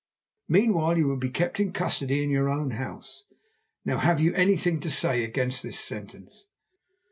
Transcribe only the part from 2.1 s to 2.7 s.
in your